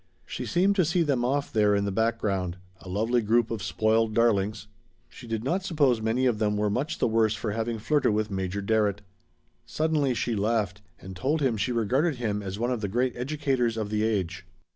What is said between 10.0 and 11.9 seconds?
she laughed and told him she